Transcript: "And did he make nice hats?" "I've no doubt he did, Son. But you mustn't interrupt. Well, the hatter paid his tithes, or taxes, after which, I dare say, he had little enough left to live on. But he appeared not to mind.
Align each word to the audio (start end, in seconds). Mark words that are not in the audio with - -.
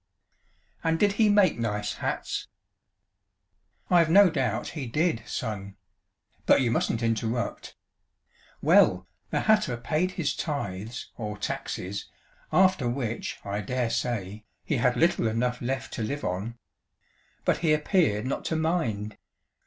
"And 0.83 0.97
did 0.97 1.11
he 1.11 1.29
make 1.29 1.59
nice 1.59 1.93
hats?" 1.97 2.47
"I've 3.91 4.09
no 4.09 4.31
doubt 4.31 4.69
he 4.69 4.87
did, 4.87 5.21
Son. 5.27 5.75
But 6.47 6.59
you 6.61 6.71
mustn't 6.71 7.03
interrupt. 7.03 7.75
Well, 8.63 9.05
the 9.29 9.41
hatter 9.41 9.77
paid 9.77 10.13
his 10.13 10.35
tithes, 10.35 11.11
or 11.17 11.37
taxes, 11.37 12.09
after 12.51 12.89
which, 12.89 13.37
I 13.45 13.61
dare 13.61 13.91
say, 13.91 14.43
he 14.63 14.77
had 14.77 14.97
little 14.97 15.27
enough 15.27 15.61
left 15.61 15.93
to 15.93 16.01
live 16.01 16.23
on. 16.25 16.57
But 17.45 17.59
he 17.59 17.71
appeared 17.71 18.25
not 18.25 18.43
to 18.45 18.55
mind. 18.55 19.19